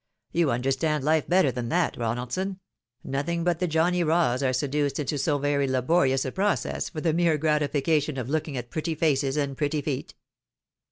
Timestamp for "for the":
6.89-7.13